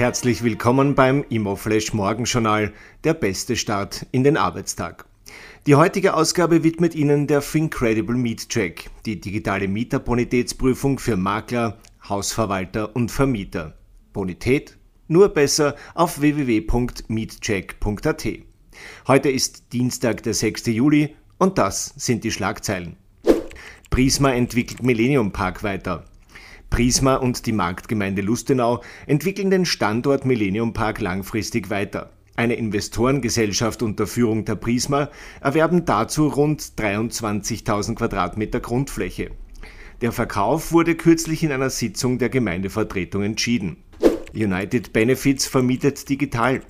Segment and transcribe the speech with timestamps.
[0.00, 2.72] Herzlich willkommen beim Immoflash Morgenjournal,
[3.04, 5.04] der beste Start in den Arbeitstag.
[5.66, 11.76] Die heutige Ausgabe widmet Ihnen der Fincredible Meet Check, die digitale Mieterbonitätsprüfung für Makler,
[12.08, 13.74] Hausverwalter und Vermieter.
[14.14, 14.78] Bonität?
[15.06, 18.28] Nur besser auf www.meetcheck.at.
[19.06, 20.64] Heute ist Dienstag, der 6.
[20.68, 22.96] Juli und das sind die Schlagzeilen.
[23.90, 26.06] Prisma entwickelt Millennium Park weiter.
[26.70, 32.10] Prisma und die Marktgemeinde Lustenau entwickeln den Standort Millennium Park langfristig weiter.
[32.36, 35.10] Eine Investorengesellschaft unter Führung der Prisma
[35.42, 39.32] erwerben dazu rund 23.000 Quadratmeter Grundfläche.
[40.00, 43.76] Der Verkauf wurde kürzlich in einer Sitzung der Gemeindevertretung entschieden.
[44.32, 46.62] United Benefits vermietet digital.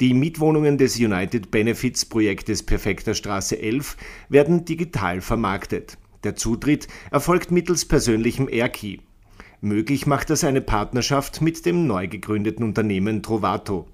[0.00, 3.96] Die Mietwohnungen des United Benefits Projektes Perfekter Straße 11
[4.28, 5.98] werden digital vermarktet.
[6.24, 9.00] Der Zutritt erfolgt mittels persönlichem Airkey.
[9.60, 13.88] Möglich macht das eine Partnerschaft mit dem neu gegründeten Unternehmen Trovato.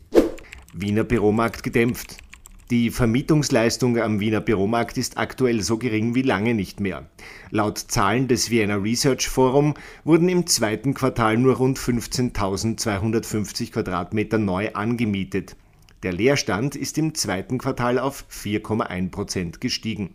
[0.75, 2.19] Wiener Büromarkt gedämpft.
[2.71, 7.09] Die Vermietungsleistung am Wiener Büromarkt ist aktuell so gering wie lange nicht mehr.
[7.51, 9.73] Laut Zahlen des Vienna Research Forum
[10.05, 15.56] wurden im zweiten Quartal nur rund 15.250 Quadratmeter neu angemietet.
[16.03, 20.15] Der Leerstand ist im zweiten Quartal auf 4,1 Prozent gestiegen.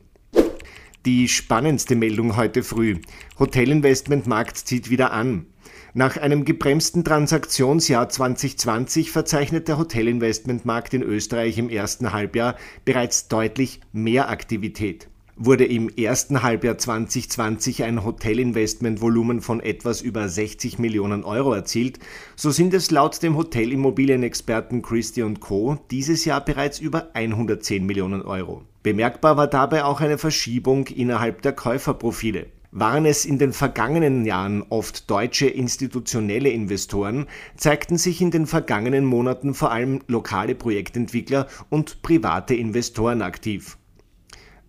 [1.05, 2.97] Die spannendste Meldung heute früh.
[3.39, 5.45] Hotelinvestmentmarkt zieht wieder an.
[5.93, 13.79] Nach einem gebremsten Transaktionsjahr 2020 verzeichnet der Hotelinvestmentmarkt in Österreich im ersten Halbjahr bereits deutlich
[13.91, 15.08] mehr Aktivität.
[15.41, 21.97] Wurde im ersten Halbjahr 2020 ein Hotelinvestmentvolumen von etwas über 60 Millionen Euro erzielt,
[22.35, 25.77] so sind es laut dem Hotelimmobilienexperten Christie Co.
[25.91, 28.63] dieses Jahr bereits über 110 Millionen Euro.
[28.83, 32.47] Bemerkbar war dabei auch eine Verschiebung innerhalb der Käuferprofile.
[32.71, 39.05] Waren es in den vergangenen Jahren oft deutsche institutionelle Investoren, zeigten sich in den vergangenen
[39.05, 43.78] Monaten vor allem lokale Projektentwickler und private Investoren aktiv.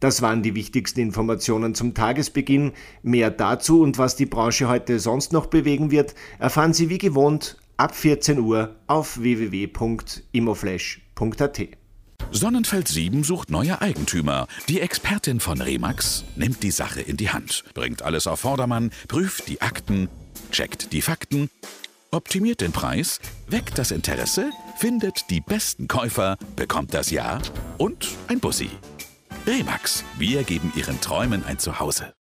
[0.01, 2.73] Das waren die wichtigsten Informationen zum Tagesbeginn.
[3.03, 7.59] Mehr dazu und was die Branche heute sonst noch bewegen wird, erfahren Sie wie gewohnt
[7.77, 11.61] ab 14 Uhr auf www.imoflash.at.
[12.33, 14.47] Sonnenfeld 7 sucht neue Eigentümer.
[14.69, 19.49] Die Expertin von Remax nimmt die Sache in die Hand, bringt alles auf Vordermann, prüft
[19.49, 20.09] die Akten,
[20.53, 21.51] checkt die Fakten,
[22.11, 27.41] optimiert den Preis, weckt das Interesse, findet die besten Käufer, bekommt das Ja
[27.79, 28.71] und ein Bussi.
[29.51, 32.13] Remax, wir geben Ihren Träumen ein Zuhause.